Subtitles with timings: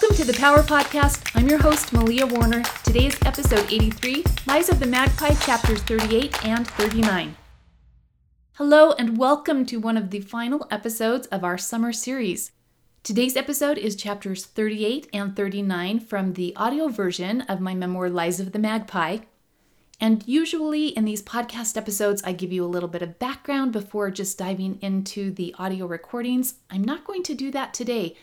[0.00, 1.28] Welcome to the Power Podcast.
[1.34, 2.62] I'm your host, Malia Warner.
[2.84, 7.36] Today's episode 83 Lies of the Magpie, chapters 38 and 39.
[8.52, 12.52] Hello, and welcome to one of the final episodes of our summer series.
[13.02, 18.38] Today's episode is chapters 38 and 39 from the audio version of my memoir, Lies
[18.38, 19.18] of the Magpie.
[20.00, 24.12] And usually in these podcast episodes, I give you a little bit of background before
[24.12, 26.54] just diving into the audio recordings.
[26.70, 28.14] I'm not going to do that today.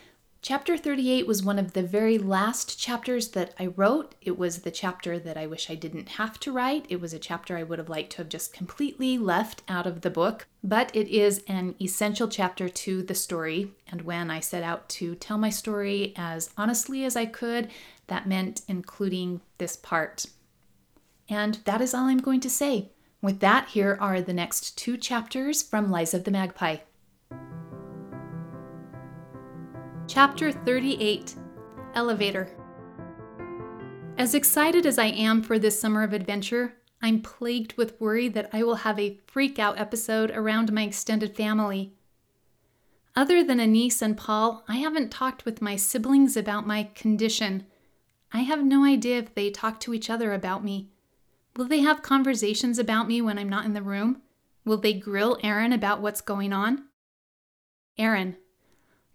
[0.48, 4.14] Chapter 38 was one of the very last chapters that I wrote.
[4.21, 6.86] It was the chapter that I wish I didn't have to write.
[6.88, 10.02] It was a chapter I would have liked to have just completely left out of
[10.02, 13.71] the book, but it is an essential chapter to the story.
[13.88, 17.71] And when I set out to tell my story as honestly as I could,
[18.05, 20.27] that meant including this part.
[21.27, 22.91] And that is all I'm going to say.
[23.19, 26.77] With that, here are the next two chapters from Lies of the Magpie.
[30.15, 31.36] Chapter 38
[31.93, 32.50] Elevator.
[34.17, 38.49] As excited as I am for this summer of adventure, I'm plagued with worry that
[38.53, 41.95] I will have a freak out episode around my extended family.
[43.13, 47.66] Other than Anise and Paul, I haven't talked with my siblings about my condition.
[48.31, 50.91] I have no idea if they talk to each other about me.
[51.58, 54.21] Will they have conversations about me when I'm not in the room?
[54.63, 56.86] Will they grill Aaron about what's going on?
[57.97, 58.38] Aaron,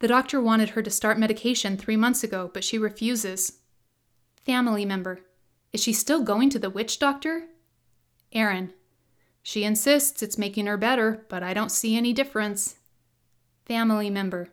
[0.00, 3.60] the doctor wanted her to start medication three months ago, but she refuses.
[4.44, 5.20] Family member.
[5.72, 7.44] Is she still going to the witch doctor?
[8.32, 8.72] Aaron.
[9.42, 12.76] She insists it's making her better, but I don't see any difference.
[13.66, 14.48] Family member.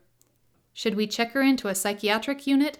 [0.73, 2.79] Should we check her into a psychiatric unit?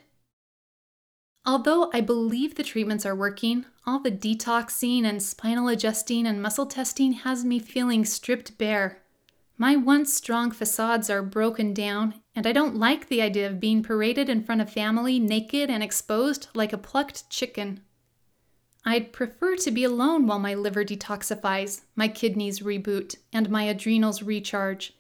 [1.45, 6.65] Although I believe the treatments are working, all the detoxing and spinal adjusting and muscle
[6.65, 9.01] testing has me feeling stripped bare.
[9.57, 13.81] My once strong facades are broken down, and I don't like the idea of being
[13.81, 17.81] paraded in front of family naked and exposed like a plucked chicken.
[18.85, 24.21] I'd prefer to be alone while my liver detoxifies, my kidneys reboot, and my adrenals
[24.21, 24.93] recharge.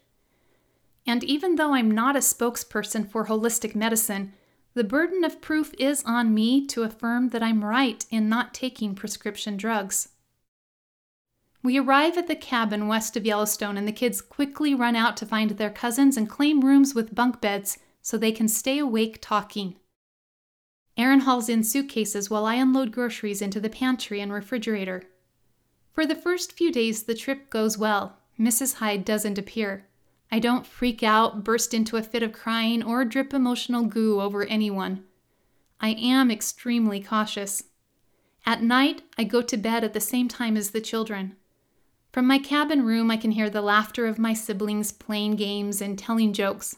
[1.05, 4.33] And even though I'm not a spokesperson for holistic medicine,
[4.73, 8.95] the burden of proof is on me to affirm that I'm right in not taking
[8.95, 10.09] prescription drugs.
[11.67, 15.25] We arrive at the cabin west of Yellowstone, and the kids quickly run out to
[15.25, 19.75] find their cousins and claim rooms with bunk beds so they can stay awake talking.
[20.95, 25.03] Aaron hauls in suitcases while I unload groceries into the pantry and refrigerator.
[25.91, 28.15] For the first few days, the trip goes well.
[28.39, 28.75] Mrs.
[28.75, 29.89] Hyde doesn't appear.
[30.31, 34.45] I don't freak out, burst into a fit of crying, or drip emotional goo over
[34.45, 35.03] anyone.
[35.81, 37.61] I am extremely cautious.
[38.45, 41.35] At night, I go to bed at the same time as the children.
[42.17, 45.99] From my cabin room, I can hear the laughter of my siblings playing games and
[45.99, 46.77] telling jokes.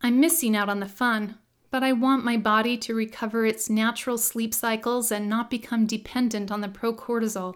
[0.00, 1.38] I'm missing out on the fun,
[1.70, 6.50] but I want my body to recover its natural sleep cycles and not become dependent
[6.50, 7.54] on the procortisol.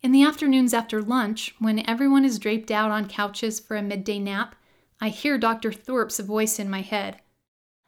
[0.00, 4.20] In the afternoons after lunch, when everyone is draped out on couches for a midday
[4.20, 4.54] nap,
[5.00, 5.72] I hear Dr.
[5.72, 7.20] Thorpe's voice in my head.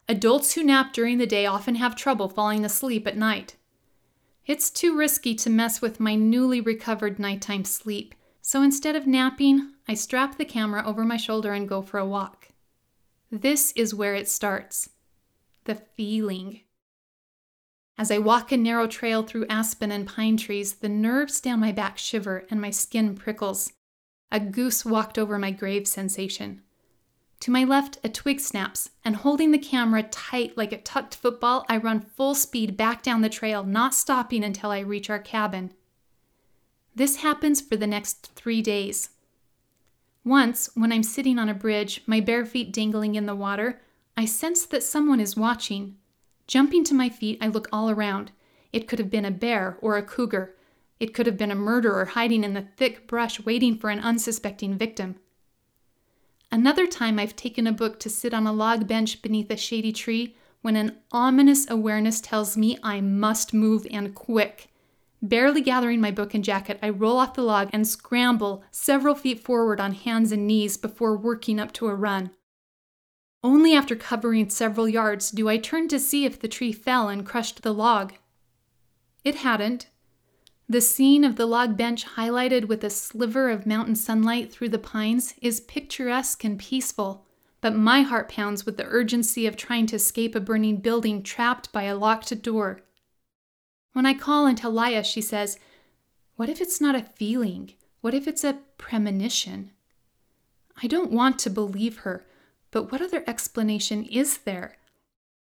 [0.09, 3.55] Adults who nap during the day often have trouble falling asleep at night.
[4.45, 9.73] It's too risky to mess with my newly recovered nighttime sleep, so instead of napping,
[9.87, 12.49] I strap the camera over my shoulder and go for a walk.
[13.31, 14.89] This is where it starts
[15.63, 16.61] the feeling.
[17.97, 21.71] As I walk a narrow trail through aspen and pine trees, the nerves down my
[21.71, 23.73] back shiver and my skin prickles.
[24.31, 26.61] A goose walked over my grave sensation.
[27.41, 31.65] To my left, a twig snaps, and holding the camera tight like a tucked football,
[31.69, 35.73] I run full speed back down the trail, not stopping until I reach our cabin.
[36.95, 39.09] This happens for the next three days.
[40.23, 43.79] Once, when I'm sitting on a bridge, my bare feet dangling in the water,
[44.17, 45.97] I sense that someone is watching.
[46.47, 48.31] Jumping to my feet, I look all around.
[48.71, 50.55] It could have been a bear or a cougar.
[50.99, 54.77] It could have been a murderer hiding in the thick brush waiting for an unsuspecting
[54.77, 55.17] victim.
[56.51, 59.91] Another time, I've taken a book to sit on a log bench beneath a shady
[59.91, 64.69] tree when an ominous awareness tells me I must move and quick.
[65.21, 69.39] Barely gathering my book and jacket, I roll off the log and scramble several feet
[69.39, 72.31] forward on hands and knees before working up to a run.
[73.43, 77.25] Only after covering several yards do I turn to see if the tree fell and
[77.25, 78.13] crushed the log.
[79.23, 79.87] It hadn't,
[80.67, 84.79] the scene of the log bench, highlighted with a sliver of mountain sunlight through the
[84.79, 87.25] pines, is picturesque and peaceful,
[87.61, 91.71] but my heart pounds with the urgency of trying to escape a burning building trapped
[91.71, 92.81] by a locked door.
[93.93, 95.59] When I call tell Laya, she says,
[96.35, 97.73] What if it's not a feeling?
[98.01, 99.71] What if it's a premonition?
[100.81, 102.25] I don't want to believe her,
[102.71, 104.77] but what other explanation is there?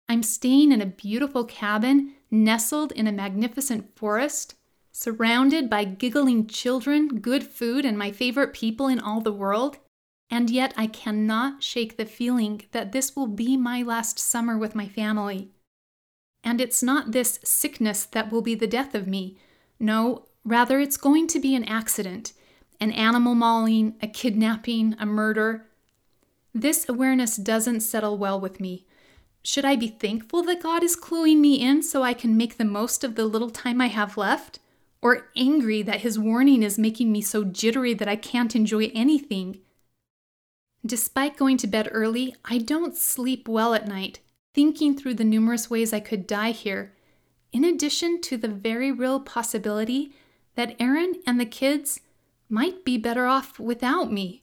[0.09, 4.55] I'm staying in a beautiful cabin nestled in a magnificent forest,
[4.99, 9.77] surrounded by giggling children, good food, and my favorite people in all the world.
[10.31, 14.75] And yet I cannot shake the feeling that this will be my last summer with
[14.75, 15.51] my family.
[16.43, 19.37] And it's not this sickness that will be the death of me.
[19.79, 22.33] No, rather, it's going to be an accident
[22.81, 25.67] an animal mauling, a kidnapping, a murder.
[26.55, 28.87] This awareness doesn't settle well with me.
[29.43, 32.67] Should I be thankful that God is cluing me in so I can make the
[32.67, 34.59] most of the little time I have left?
[35.03, 39.61] Or angry that his warning is making me so jittery that I can't enjoy anything?
[40.85, 44.21] Despite going to bed early, I don't sleep well at night,
[44.55, 46.95] thinking through the numerous ways I could die here,
[47.53, 50.13] in addition to the very real possibility
[50.55, 52.01] that Aaron and the kids
[52.49, 54.43] might be better off without me.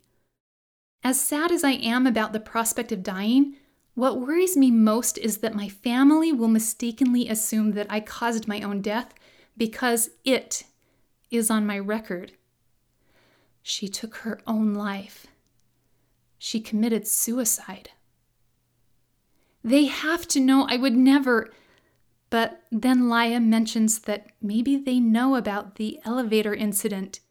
[1.03, 3.55] As sad as I am about the prospect of dying,
[3.95, 8.61] what worries me most is that my family will mistakenly assume that I caused my
[8.61, 9.13] own death
[9.57, 10.63] because it
[11.31, 12.33] is on my record.
[13.61, 15.27] She took her own life
[16.43, 17.91] she committed suicide.
[19.63, 21.53] They have to know I would never.
[22.29, 27.21] But then Laya mentions that maybe they know about the elevator incident.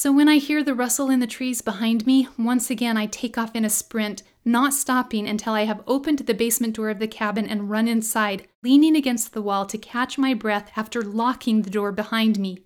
[0.00, 3.36] So when I hear the rustle in the trees behind me, once again I take
[3.36, 7.08] off in a sprint, not stopping until I have opened the basement door of the
[7.08, 11.70] cabin and run inside, leaning against the wall to catch my breath after locking the
[11.70, 12.62] door behind me.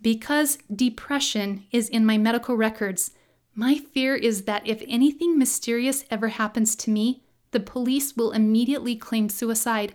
[0.00, 3.12] Because depression is in my medical records,
[3.54, 7.22] my fear is that if anything mysterious ever happens to me,
[7.52, 9.94] the police will immediately claim suicide.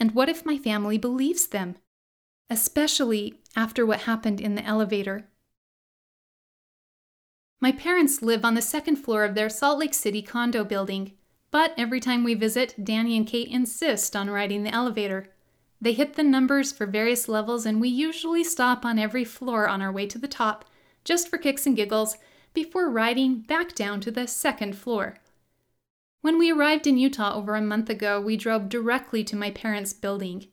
[0.00, 1.76] And what if my family believes them?
[2.50, 5.28] Especially after what happened in the elevator.
[7.62, 11.12] My parents live on the second floor of their Salt Lake City condo building,
[11.50, 15.26] but every time we visit, Danny and Kate insist on riding the elevator.
[15.78, 19.82] They hit the numbers for various levels, and we usually stop on every floor on
[19.82, 20.64] our way to the top,
[21.04, 22.16] just for kicks and giggles,
[22.54, 25.18] before riding back down to the second floor.
[26.22, 29.92] When we arrived in Utah over a month ago, we drove directly to my parents'
[29.92, 30.48] building.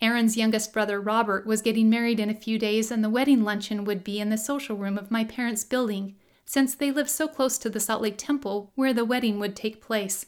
[0.00, 3.84] Aaron's youngest brother, Robert, was getting married in a few days, and the wedding luncheon
[3.84, 6.16] would be in the social room of my parents' building,
[6.50, 9.80] since they lived so close to the Salt Lake Temple where the wedding would take
[9.80, 10.26] place.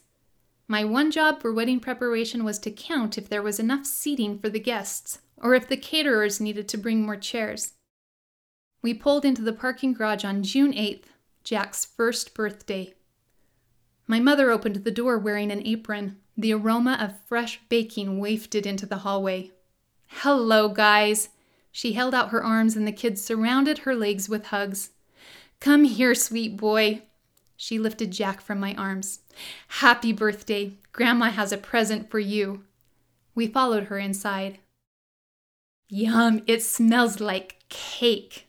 [0.68, 4.48] My one job for wedding preparation was to count if there was enough seating for
[4.48, 7.72] the guests, or if the caterers needed to bring more chairs.
[8.82, 11.06] We pulled into the parking garage on June 8th,
[11.42, 12.94] Jack's first birthday.
[14.06, 16.18] My mother opened the door wearing an apron.
[16.36, 19.50] The aroma of fresh baking wafted into the hallway.
[20.06, 21.30] Hello, guys!
[21.72, 24.90] She held out her arms, and the kids surrounded her legs with hugs.
[25.62, 27.02] Come here, sweet boy.
[27.56, 29.20] She lifted Jack from my arms.
[29.68, 30.72] Happy birthday!
[30.90, 32.64] Grandma has a present for you.
[33.36, 34.58] We followed her inside.
[35.88, 38.48] Yum, it smells like cake.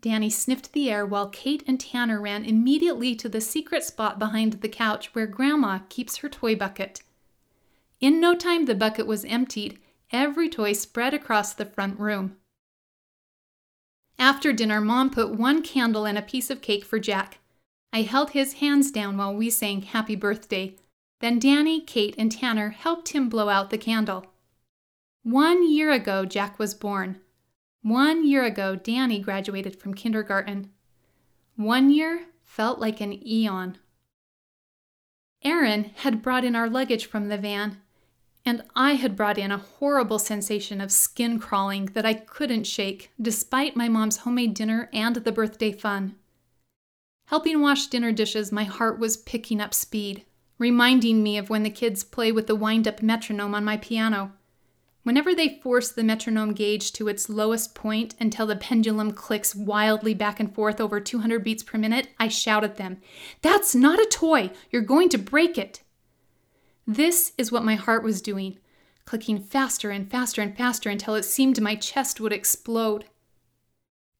[0.00, 4.52] Danny sniffed the air while Kate and Tanner ran immediately to the secret spot behind
[4.52, 7.02] the couch where Grandma keeps her toy bucket.
[7.98, 9.80] In no time, the bucket was emptied,
[10.12, 12.36] every toy spread across the front room.
[14.22, 17.40] After dinner, Mom put one candle and a piece of cake for Jack.
[17.92, 20.76] I held his hands down while we sang Happy Birthday.
[21.18, 24.26] Then Danny, Kate, and Tanner helped him blow out the candle.
[25.24, 27.18] One year ago, Jack was born.
[27.82, 30.70] One year ago, Danny graduated from kindergarten.
[31.56, 33.76] One year felt like an eon.
[35.42, 37.78] Aaron had brought in our luggage from the van,
[38.44, 43.12] and I had brought in a horrible sensation of skin crawling that I couldn't shake,
[43.20, 46.16] despite my mom's homemade dinner and the birthday fun.
[47.26, 50.24] Helping wash dinner dishes, my heart was picking up speed,
[50.58, 54.32] reminding me of when the kids play with the wind up metronome on my piano.
[55.04, 60.14] Whenever they force the metronome gauge to its lowest point until the pendulum clicks wildly
[60.14, 62.98] back and forth over 200 beats per minute, I shout at them,
[63.40, 64.50] That's not a toy!
[64.70, 65.81] You're going to break it!
[66.86, 68.58] This is what my heart was doing,
[69.04, 73.04] clicking faster and faster and faster until it seemed my chest would explode.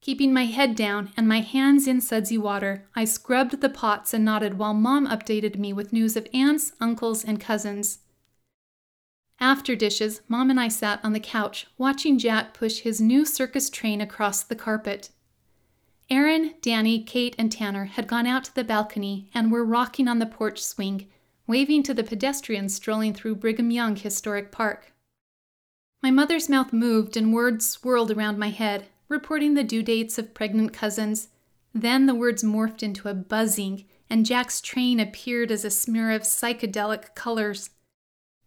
[0.01, 4.25] Keeping my head down and my hands in sudsy water, I scrubbed the pots and
[4.25, 7.99] nodded while Mom updated me with news of aunts, uncles, and cousins.
[9.39, 13.69] After dishes, Mom and I sat on the couch watching Jack push his new circus
[13.69, 15.09] train across the carpet.
[16.09, 20.19] Aaron, Danny, Kate, and Tanner had gone out to the balcony and were rocking on
[20.19, 21.07] the porch swing,
[21.47, 24.93] waving to the pedestrians strolling through Brigham Young Historic Park.
[26.01, 30.33] My mother's mouth moved and words swirled around my head, reporting the due dates of
[30.33, 31.29] pregnant cousins.
[31.73, 36.23] Then the words morphed into a buzzing, and Jack's train appeared as a smear of
[36.23, 37.69] psychedelic colors.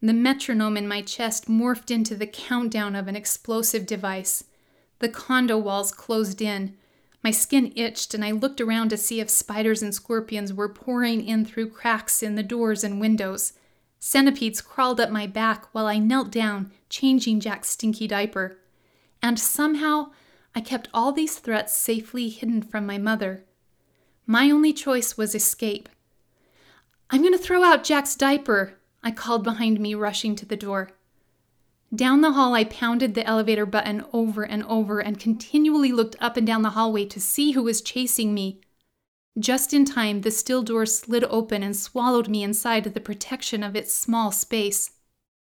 [0.03, 4.45] The metronome in my chest morphed into the countdown of an explosive device.
[4.99, 6.77] The condo walls closed in.
[7.27, 11.27] My skin itched, and I looked around to see if spiders and scorpions were pouring
[11.27, 13.53] in through cracks in the doors and windows.
[13.99, 18.59] Centipedes crawled up my back while I knelt down, changing Jack's stinky diaper.
[19.21, 20.13] And somehow,
[20.55, 23.43] I kept all these threats safely hidden from my mother.
[24.25, 25.89] My only choice was escape.
[27.11, 30.93] I'm going to throw out Jack's diaper, I called behind me, rushing to the door.
[31.97, 36.37] Down the hall, I pounded the elevator button over and over and continually looked up
[36.37, 38.61] and down the hallway to see who was chasing me.
[39.39, 43.75] Just in time, the steel door slid open and swallowed me inside the protection of
[43.75, 44.91] its small space.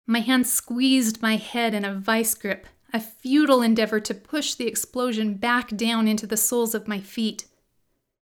[0.05, 4.67] My hand squeezed my head in a vice grip, a futile endeavor to push the
[4.67, 7.45] explosion back down into the soles of my feet.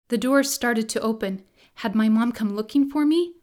[0.09, 1.45] The door started to open.
[1.75, 3.35] Had my mom come looking for me?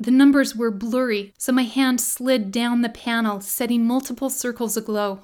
[0.00, 5.22] The numbers were blurry, so my hand slid down the panel, setting multiple circles aglow.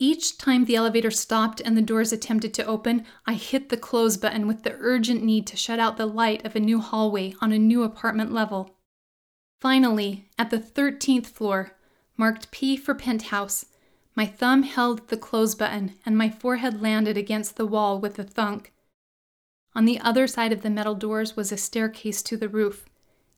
[0.00, 4.16] Each time the elevator stopped and the doors attempted to open, I hit the close
[4.16, 7.52] button with the urgent need to shut out the light of a new hallway on
[7.52, 8.74] a new apartment level.
[9.60, 11.76] Finally, at the 13th floor,
[12.16, 13.66] marked P for penthouse,
[14.16, 18.24] my thumb held the close button and my forehead landed against the wall with a
[18.24, 18.72] thunk.
[19.76, 22.86] On the other side of the metal doors was a staircase to the roof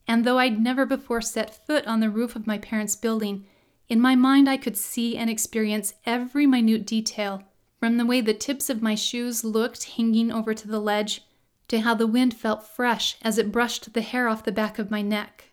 [0.07, 3.47] and though I'd never before set foot on the roof of my parents' building,
[3.89, 7.43] in my mind I could see and experience every minute detail,
[7.79, 11.23] from the way the tips of my shoes looked hanging over to the ledge,
[11.69, 14.91] to how the wind felt fresh as it brushed the hair off the back of
[14.91, 15.51] my neck.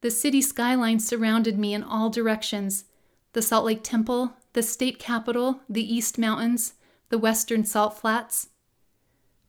[0.00, 2.84] The city skyline surrounded me in all directions
[3.32, 6.74] the Salt Lake Temple, the state capitol, the East Mountains,
[7.08, 8.50] the western salt flats.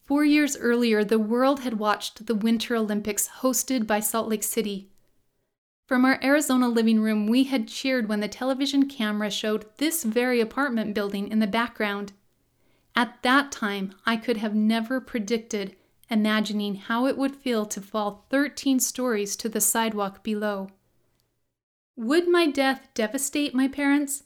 [0.05, 4.89] Four years earlier, the world had watched the Winter Olympics hosted by Salt Lake City.
[5.87, 10.39] From our Arizona living room, we had cheered when the television camera showed this very
[10.39, 12.13] apartment building in the background.
[12.95, 15.75] At that time, I could have never predicted
[16.09, 20.69] imagining how it would feel to fall 13 stories to the sidewalk below.
[21.95, 24.21] Would my death devastate my parents?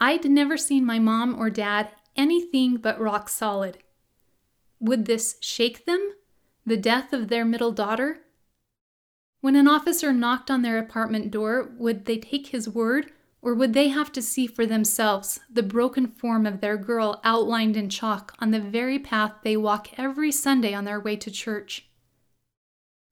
[0.00, 3.78] I'd never seen my mom or dad anything but rock solid.
[4.82, 6.14] Would this shake them?
[6.66, 8.18] The death of their middle daughter?
[9.40, 13.74] When an officer knocked on their apartment door, would they take his word, or would
[13.74, 18.34] they have to see for themselves the broken form of their girl outlined in chalk
[18.40, 21.88] on the very path they walk every Sunday on their way to church?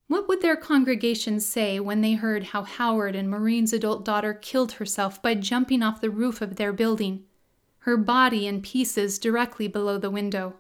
[0.09, 4.73] What would their congregation say when they heard how Howard and Maureen's adult daughter killed
[4.73, 7.27] herself by jumping off the roof of their building,
[7.81, 10.57] her body in pieces directly below the window?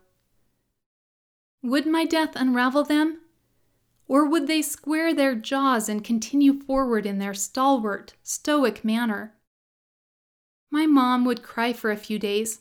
[1.62, 3.20] Would my death unravel them?
[4.08, 9.34] Or would they square their jaws and continue forward in their stalwart, stoic manner?
[10.70, 12.60] My mom would cry for a few days.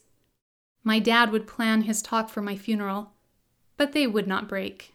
[0.84, 3.14] My dad would plan his talk for my funeral,
[3.78, 4.94] but they would not break.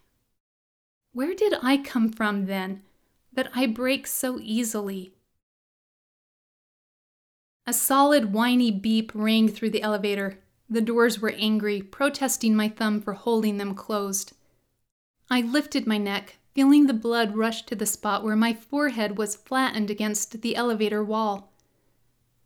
[1.13, 2.83] Where did I come from then
[3.33, 5.15] that I break so easily?
[7.67, 10.39] A solid, whiny beep rang through the elevator.
[10.75, 14.33] The doors were angry, protesting my thumb for holding them closed.
[15.31, 19.37] I lifted my neck, feeling the blood rush to the spot where my forehead was
[19.37, 21.53] flattened against the elevator wall.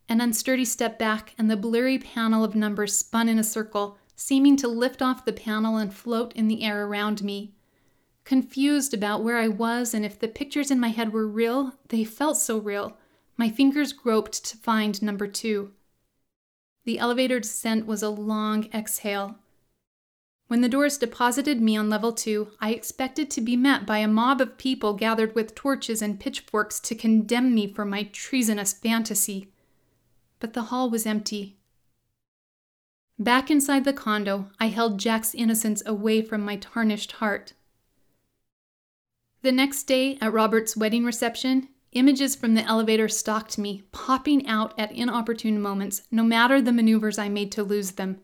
[0.07, 4.55] An unsturdy step back, and the blurry panel of numbers spun in a circle, seeming
[4.57, 7.55] to lift off the panel and float in the air around me.
[8.25, 12.03] Confused about where I was and if the pictures in my head were real, they
[12.03, 12.95] felt so real.
[13.37, 15.71] My fingers groped to find number two.
[16.89, 19.37] The elevator descent was a long exhale.
[20.47, 24.07] When the doors deposited me on level two, I expected to be met by a
[24.07, 29.53] mob of people gathered with torches and pitchforks to condemn me for my treasonous fantasy.
[30.39, 31.59] But the hall was empty.
[33.19, 37.53] Back inside the condo, I held Jack's innocence away from my tarnished heart.
[39.43, 44.77] The next day, at Robert's wedding reception, Images from the elevator stalked me, popping out
[44.77, 48.21] at inopportune moments, no matter the maneuvers I made to lose them.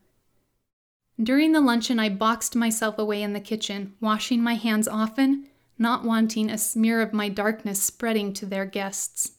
[1.21, 5.47] During the luncheon, I boxed myself away in the kitchen, washing my hands often,
[5.79, 9.31] not wanting a smear of my darkness spreading to their guests.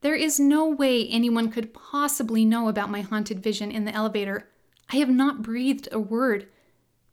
[0.00, 4.48] There is no way anyone could possibly know about my haunted vision in the elevator.
[4.92, 6.46] I have not breathed a word.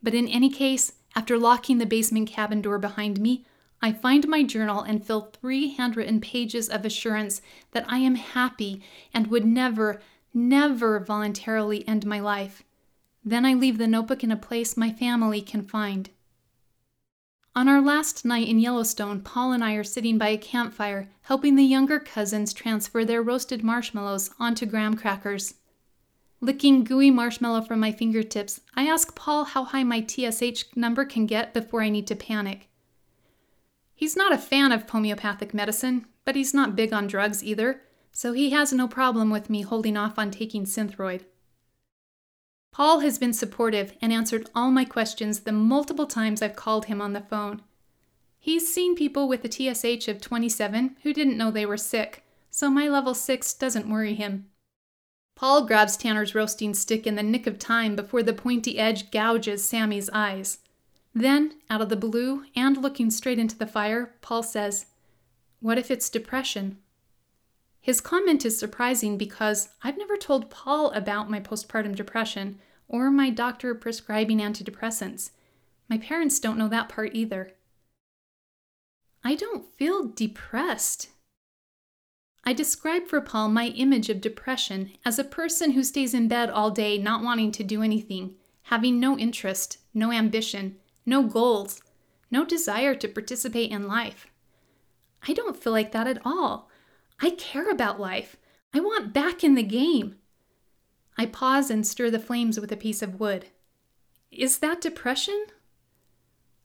[0.02, 3.44] But in any case, after locking the basement cabin door behind me,
[3.82, 7.42] I find my journal and fill three handwritten pages of assurance
[7.72, 10.00] that I am happy and would never,
[10.32, 12.62] never voluntarily end my life.
[13.24, 16.10] Then I leave the notebook in a place my family can find.
[17.56, 21.56] On our last night in Yellowstone, Paul and I are sitting by a campfire, helping
[21.56, 25.54] the younger cousins transfer their roasted marshmallows onto graham crackers.
[26.42, 31.24] Licking gooey marshmallow from my fingertips, I ask Paul how high my TSH number can
[31.24, 32.68] get before I need to panic.
[33.96, 37.80] He's not a fan of homeopathic medicine, but he's not big on drugs either,
[38.12, 41.24] so he has no problem with me holding off on taking Synthroid.
[42.72, 47.00] Paul has been supportive and answered all my questions the multiple times I've called him
[47.00, 47.62] on the phone.
[48.38, 52.68] He's seen people with a TSH of 27 who didn't know they were sick, so
[52.68, 54.46] my level 6 doesn't worry him.
[55.34, 59.64] Paul grabs Tanner's roasting stick in the nick of time before the pointy edge gouges
[59.64, 60.58] Sammy's eyes.
[61.16, 64.84] Then, out of the blue and looking straight into the fire, Paul says,
[65.60, 66.76] What if it's depression?
[67.80, 73.30] His comment is surprising because I've never told Paul about my postpartum depression or my
[73.30, 75.30] doctor prescribing antidepressants.
[75.88, 77.52] My parents don't know that part either.
[79.24, 81.08] I don't feel depressed.
[82.44, 86.50] I describe for Paul my image of depression as a person who stays in bed
[86.50, 91.80] all day not wanting to do anything, having no interest, no ambition, no goals,
[92.30, 94.26] no desire to participate in life.
[95.26, 96.68] I don't feel like that at all.
[97.20, 98.36] I care about life.
[98.74, 100.16] I want back in the game.
[101.16, 103.46] I pause and stir the flames with a piece of wood.
[104.30, 105.46] Is that depression?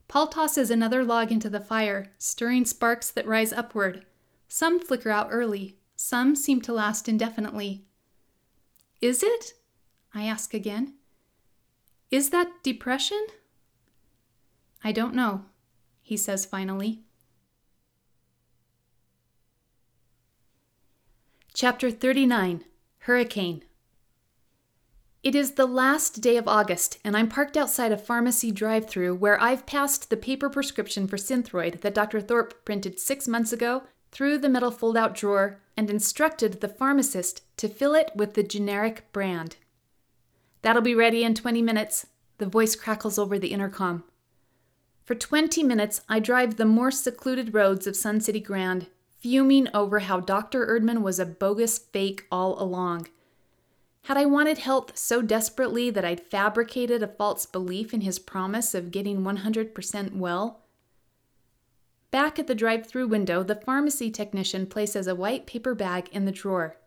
[0.08, 4.06] Paul tosses another log into the fire, stirring sparks that rise upward.
[4.50, 7.86] Some flicker out early, some seem to last indefinitely.
[9.00, 9.54] Is it?
[10.14, 10.96] I ask again.
[12.10, 13.26] Is that depression?
[14.84, 15.46] I don't know,
[16.02, 17.02] he says finally.
[21.54, 22.64] Chapter 39
[23.00, 23.64] Hurricane
[25.22, 29.16] It is the last day of August, and I'm parked outside a pharmacy drive through
[29.16, 32.20] where I've passed the paper prescription for Synthroid that Dr.
[32.20, 37.44] Thorpe printed six months ago through the metal fold out drawer and instructed the pharmacist
[37.58, 39.58] to fill it with the generic brand.
[40.64, 42.08] That'll be ready in 20 minutes,
[42.40, 44.04] the voice crackles over the intercom.
[45.12, 48.88] For 20 minutes, I drive the more secluded roads of Sun City Grand
[49.20, 50.66] fuming over how Dr.
[50.66, 53.10] Erdman was a bogus fake all along.
[54.04, 58.74] Had I wanted health so desperately that I'd fabricated a false belief in his promise
[58.74, 60.62] of getting 100% well?
[62.10, 66.24] Back at the drive through window, the pharmacy technician places a white paper bag in
[66.24, 66.78] the drawer.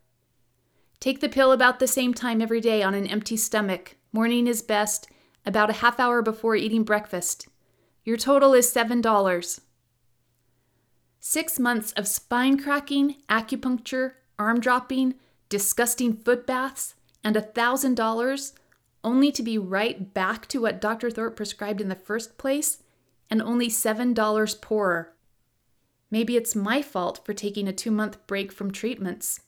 [0.98, 3.96] Take the pill about the same time every day on an empty stomach.
[4.14, 5.10] Morning is best,
[5.44, 7.48] about a half hour before eating breakfast.
[8.04, 9.60] Your total is $7.
[11.20, 15.14] Six months of spine cracking, acupuncture, arm dropping,
[15.48, 18.52] disgusting foot baths, and $1,000
[19.02, 21.10] only to be right back to what Dr.
[21.10, 22.82] Thorpe prescribed in the first place
[23.30, 25.14] and only $7 poorer.
[26.10, 29.40] Maybe it's my fault for taking a two month break from treatments.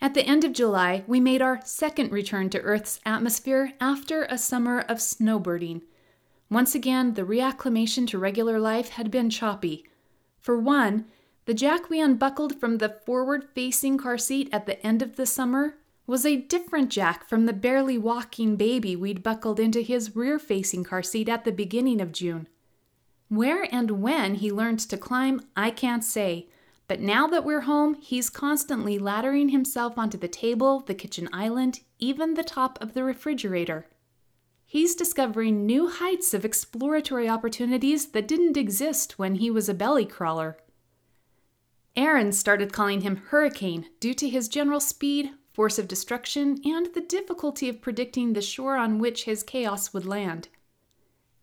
[0.00, 4.38] At the end of July, we made our second return to Earth's atmosphere after a
[4.38, 5.82] summer of snowbirding.
[6.50, 9.84] Once again, the reacclimation to regular life had been choppy.
[10.40, 11.04] For one,
[11.44, 15.26] the jack we unbuckled from the forward facing car seat at the end of the
[15.26, 20.40] summer was a different jack from the barely walking baby we'd buckled into his rear
[20.40, 22.48] facing car seat at the beginning of June.
[23.28, 26.48] Where and when he learned to climb, I can't say,
[26.88, 31.78] but now that we're home, he's constantly laddering himself onto the table, the kitchen island,
[32.00, 33.86] even the top of the refrigerator.
[34.72, 40.06] He's discovering new heights of exploratory opportunities that didn't exist when he was a belly
[40.06, 40.58] crawler.
[41.96, 47.00] Aaron started calling him Hurricane due to his general speed, force of destruction, and the
[47.00, 50.46] difficulty of predicting the shore on which his chaos would land.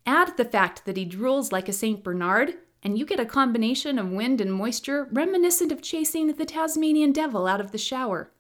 [0.06, 2.02] Add the fact that he drools like a St.
[2.02, 7.12] Bernard, and you get a combination of wind and moisture reminiscent of chasing the Tasmanian
[7.12, 8.32] devil out of the shower.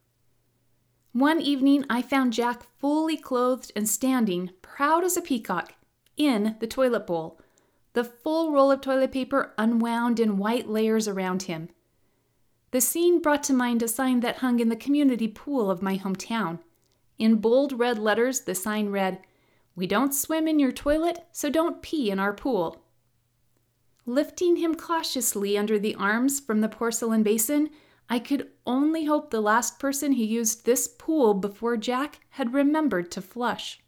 [1.17, 5.73] One evening, I found Jack fully clothed and standing, proud as a peacock,
[6.15, 7.41] in the toilet bowl,
[7.93, 11.69] the full roll of toilet paper unwound in white layers around him.
[12.69, 15.97] The scene brought to mind a sign that hung in the community pool of my
[15.97, 16.60] hometown.
[17.17, 19.19] In bold red letters, the sign read,
[19.75, 22.84] We don't swim in your toilet, so don't pee in our pool.
[24.06, 27.71] Lifting him cautiously under the arms from the porcelain basin,
[28.09, 33.11] I could only hope the last person who used this pool before Jack had remembered
[33.11, 33.79] to flush.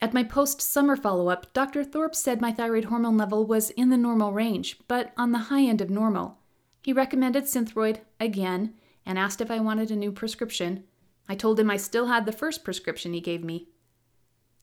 [0.00, 1.82] At my post summer follow up, Dr.
[1.82, 5.64] Thorpe said my thyroid hormone level was in the normal range, but on the high
[5.64, 6.38] end of normal.
[6.82, 8.74] He recommended Synthroid again
[9.04, 10.84] and asked if I wanted a new prescription.
[11.28, 13.68] I told him I still had the first prescription he gave me.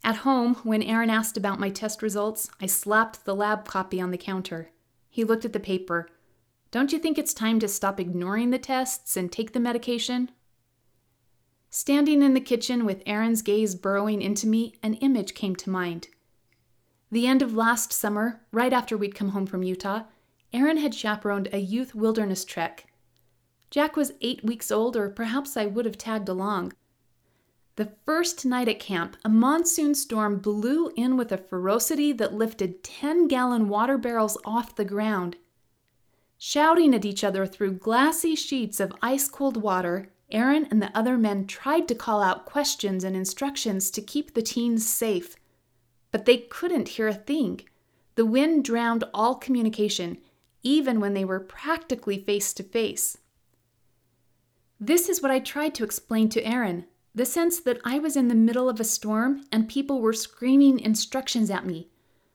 [0.04, 4.12] At home, when Aaron asked about my test results, I slapped the lab copy on
[4.12, 4.70] the counter.
[5.10, 6.08] He looked at the paper.
[6.76, 10.30] Don't you think it's time to stop ignoring the tests and take the medication?
[11.70, 16.10] Standing in the kitchen with Aaron's gaze burrowing into me, an image came to mind.
[17.10, 20.04] The end of last summer, right after we'd come home from Utah,
[20.52, 22.88] Aaron had chaperoned a youth wilderness trek.
[23.72, 26.74] Jack was eight weeks old, or perhaps I would have tagged along.
[27.78, 32.84] The first night at camp, a monsoon storm blew in with a ferocity that lifted
[32.84, 35.38] 10 gallon water barrels off the ground.
[36.48, 41.18] Shouting at each other through glassy sheets of ice cold water, Aaron and the other
[41.18, 45.36] men tried to call out questions and instructions to keep the teens safe.
[46.12, 47.62] But they couldn't hear a thing.
[48.14, 50.20] The wind drowned all communication,
[50.62, 53.18] even when they were practically face to face.
[54.80, 58.28] This is what I tried to explain to Aaron the sense that I was in
[58.28, 61.90] the middle of a storm and people were screaming instructions at me.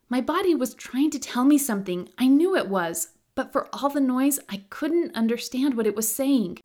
[0.08, 3.88] My body was trying to tell me something, I knew it was, but for all
[3.88, 6.58] the noise, I couldn't understand what it was saying.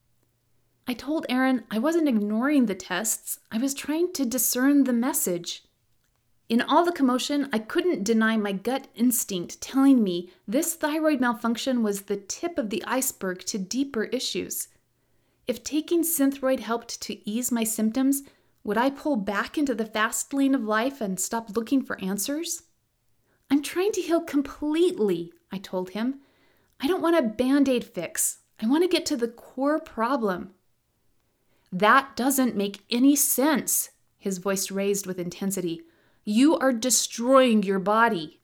[0.88, 5.64] I told Aaron I wasn't ignoring the tests, I was trying to discern the message.
[6.48, 11.82] In all the commotion, I couldn't deny my gut instinct telling me this thyroid malfunction
[11.82, 14.68] was the tip of the iceberg to deeper issues.
[15.48, 18.24] If taking Synthroid helped to ease my symptoms,
[18.64, 22.64] would I pull back into the fast lane of life and stop looking for answers?
[23.50, 26.20] I'm trying to heal completely, I told him.
[26.86, 28.42] I don't want a band aid fix.
[28.62, 30.52] I want to get to the core problem.
[31.72, 35.82] That doesn't make any sense, his voice raised with intensity.
[36.26, 38.40] You are destroying your body.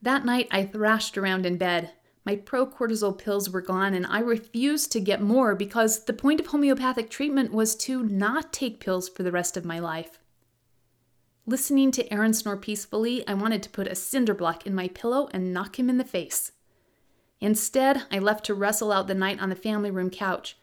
[0.00, 1.90] That night, I thrashed around in bed.
[2.24, 6.46] My procortisol pills were gone, and I refused to get more because the point of
[6.46, 10.18] homeopathic treatment was to not take pills for the rest of my life.
[11.46, 15.28] Listening to Aaron snore peacefully, I wanted to put a cinder block in my pillow
[15.32, 16.52] and knock him in the face.
[17.38, 20.56] Instead, I left to wrestle out the night on the family room couch,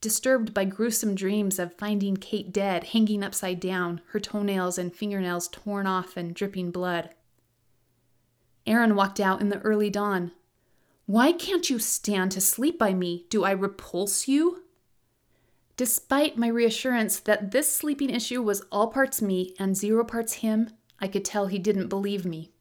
[0.00, 5.46] disturbed by gruesome dreams of finding Kate dead, hanging upside down, her toenails and fingernails
[5.46, 7.10] torn off and dripping blood.
[8.66, 10.32] Aaron walked out in the early dawn.
[11.06, 13.26] Why can't you stand to sleep by me?
[13.28, 14.63] Do I repulse you?
[15.76, 20.70] Despite my reassurance that this sleeping issue was all parts me and zero parts him,
[21.00, 22.52] I could tell he didn't believe me.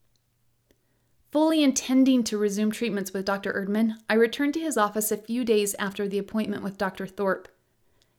[1.32, 3.54] Fully intending to resume treatments with Dr.
[3.54, 7.08] Erdman, I returned to his office a few days after the appointment with Dr.
[7.08, 7.48] Thorpe.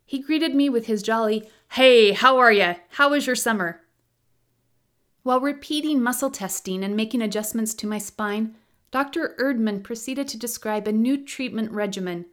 [0.07, 2.77] He greeted me with his jolly, Hey, how are you?
[2.91, 3.81] How was your summer?
[5.23, 8.57] While repeating muscle testing and making adjustments to my spine,
[8.91, 9.35] Dr.
[9.41, 12.27] Erdman proceeded to describe a new treatment regimen.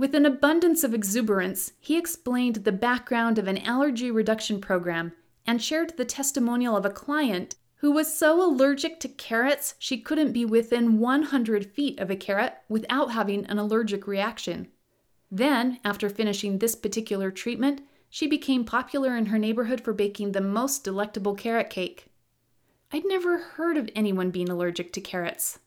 [0.00, 5.12] With an abundance of exuberance, he explained the background of an allergy reduction program
[5.46, 10.32] and shared the testimonial of a client who was so allergic to carrots she couldn't
[10.32, 14.68] be within 100 feet of a carrot without having an allergic reaction.
[15.30, 20.40] Then, after finishing this particular treatment, she became popular in her neighborhood for baking the
[20.40, 22.06] most delectable carrot cake.
[22.90, 25.58] I'd never heard of anyone being allergic to carrots.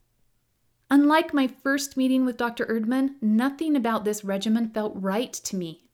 [0.93, 2.67] Unlike my first meeting with Dr.
[2.67, 5.85] Erdman, nothing about this regimen felt right to me.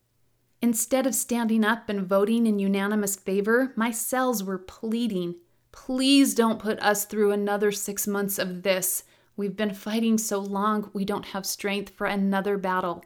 [0.62, 5.36] Instead of standing up and voting in unanimous favor, my cells were pleading
[5.72, 9.06] Please don't put us through another six months of this.
[9.38, 13.06] We've been fighting so long, we don't have strength for another battle.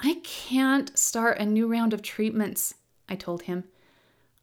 [0.00, 2.76] I can't start a new round of treatments,
[3.10, 3.64] I told him.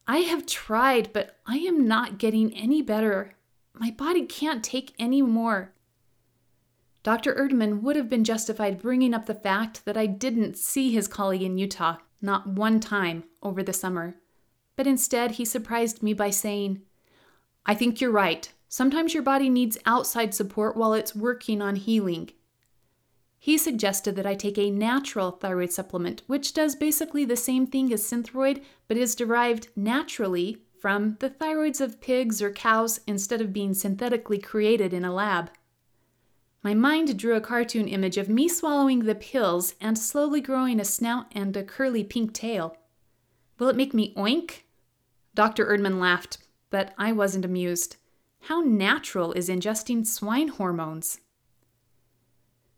[0.08, 3.34] I have tried, but I am not getting any better.
[3.74, 5.72] My body can't take any more.
[7.06, 7.36] Dr.
[7.36, 11.44] Erdman would have been justified bringing up the fact that I didn't see his colleague
[11.44, 14.16] in Utah, not one time, over the summer.
[14.76, 16.82] But instead, he surprised me by saying,
[17.64, 18.52] I think you're right.
[18.70, 22.32] Sometimes your body needs outside support while it's working on healing.
[23.38, 27.94] He suggested that I take a natural thyroid supplement, which does basically the same thing
[27.94, 33.54] as Synthroid, but is derived naturally from the thyroids of pigs or cows instead of
[33.54, 35.52] being synthetically created in a lab.
[36.66, 40.84] My mind drew a cartoon image of me swallowing the pills and slowly growing a
[40.84, 42.76] snout and a curly pink tail.
[43.60, 44.64] Will it make me oink?
[45.36, 45.68] Dr.
[45.68, 46.40] Erdman laughed
[46.72, 47.98] but I wasn't amused.
[48.40, 51.20] How natural is ingesting swine hormones?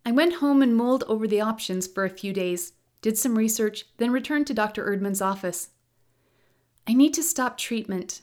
[0.06, 3.86] I went home and mulled over the options for a few days, did some research,
[4.00, 4.86] then returned to Dr.
[4.86, 5.69] Erdman's office.
[6.86, 8.21] I need to stop treatment.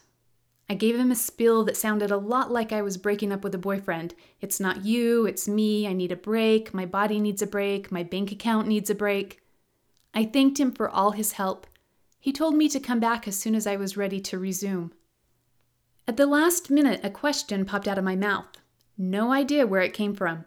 [0.68, 3.54] I gave him a spiel that sounded a lot like I was breaking up with
[3.54, 4.14] a boyfriend.
[4.40, 5.86] It's not you, it's me.
[5.86, 6.72] I need a break.
[6.72, 7.92] My body needs a break.
[7.92, 9.42] My bank account needs a break.
[10.14, 11.66] I thanked him for all his help
[12.18, 14.92] He told me to come back as soon as I was ready to resume.
[16.08, 18.46] At the last minute, a question popped out of my mouth.
[18.96, 20.46] No idea where it came from.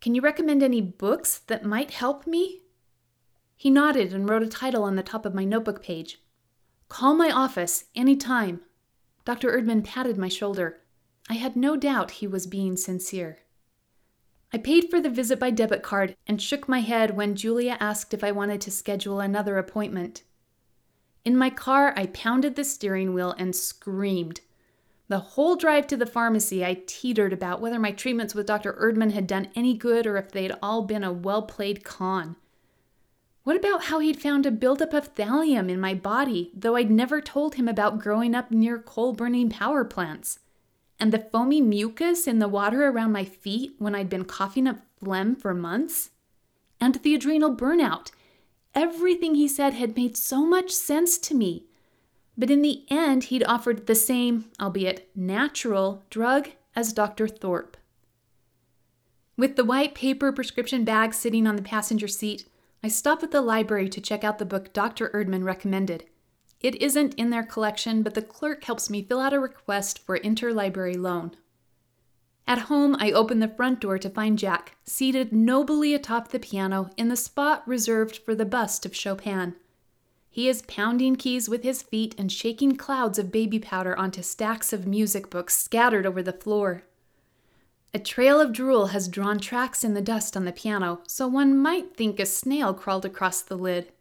[0.00, 2.62] Can you recommend any books that might help me?
[3.56, 6.22] He nodded and wrote a title on the top of my notebook page
[6.88, 8.60] Call my office any time.
[9.28, 9.52] Dr.
[9.52, 10.80] Erdman patted my shoulder.
[11.28, 13.40] I had no doubt he was being sincere.
[14.54, 18.14] I paid for the visit by debit card and shook my head when Julia asked
[18.14, 20.22] if I wanted to schedule another appointment.
[21.26, 24.40] In my car, I pounded the steering wheel and screamed.
[25.08, 28.72] The whole drive to the pharmacy, I teetered about whether my treatments with Dr.
[28.80, 32.36] Erdman had done any good or if they'd all been a well played con.
[33.48, 37.22] What about how he'd found a buildup of thallium in my body, though I'd never
[37.22, 40.40] told him about growing up near coal burning power plants?
[41.00, 44.80] And the foamy mucus in the water around my feet when I'd been coughing up
[45.00, 46.10] phlegm for months?
[46.78, 48.10] And the adrenal burnout.
[48.74, 51.64] Everything he said had made so much sense to me.
[52.36, 57.26] But in the end, he'd offered the same, albeit natural, drug as Dr.
[57.26, 57.78] Thorpe.
[59.38, 62.44] With the white paper prescription bag sitting on the passenger seat,
[62.82, 65.10] I stop at the library to check out the book Dr.
[65.10, 66.04] Erdman recommended.
[66.60, 70.18] It isn't in their collection, but the clerk helps me fill out a request for
[70.18, 71.36] interlibrary loan.
[72.46, 76.90] At home, I open the front door to find Jack, seated nobly atop the piano
[76.96, 79.54] in the spot reserved for the bust of Chopin.
[80.30, 84.72] He is pounding keys with his feet and shaking clouds of baby powder onto stacks
[84.72, 86.84] of music books scattered over the floor.
[87.94, 91.56] A trail of drool has drawn tracks in the dust on the piano, so one
[91.56, 93.92] might think a snail crawled across the lid.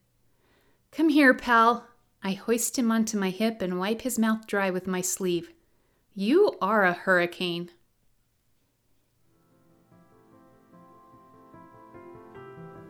[0.91, 1.87] Come here, pal.
[2.21, 5.51] I hoist him onto my hip and wipe his mouth dry with my sleeve.
[6.13, 7.69] You are a hurricane.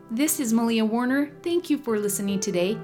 [0.09, 1.31] This is Malia Warner.
[1.43, 2.77] Thank you for listening today.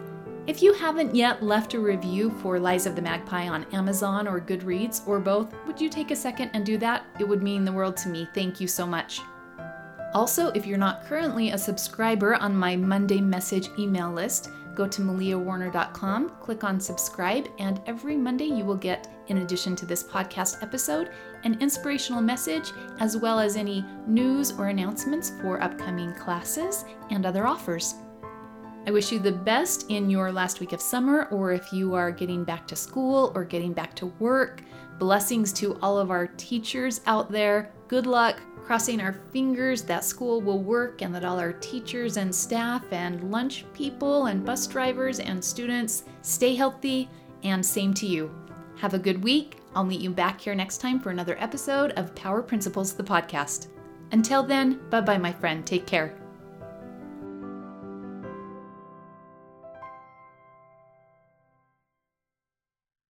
[0.45, 4.41] If you haven't yet left a review for Lies of the Magpie on Amazon or
[4.41, 7.05] Goodreads or both, would you take a second and do that?
[7.17, 8.27] It would mean the world to me.
[8.33, 9.21] Thank you so much.
[10.13, 15.01] Also, if you're not currently a subscriber on my Monday message email list, go to
[15.01, 20.61] maliawarner.com, click on subscribe, and every Monday you will get, in addition to this podcast
[20.61, 21.11] episode,
[21.45, 27.47] an inspirational message as well as any news or announcements for upcoming classes and other
[27.47, 27.95] offers.
[28.85, 32.11] I wish you the best in your last week of summer, or if you are
[32.11, 34.61] getting back to school or getting back to work.
[34.99, 37.71] Blessings to all of our teachers out there.
[37.87, 38.41] Good luck.
[38.65, 43.31] Crossing our fingers that school will work and that all our teachers and staff and
[43.31, 47.09] lunch people and bus drivers and students stay healthy.
[47.43, 48.33] And same to you.
[48.77, 49.57] Have a good week.
[49.75, 53.67] I'll meet you back here next time for another episode of Power Principles, the podcast.
[54.11, 55.65] Until then, bye bye, my friend.
[55.65, 56.22] Take care.